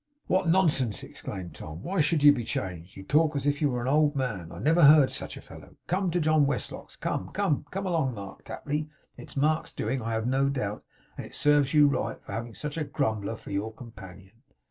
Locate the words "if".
3.45-3.61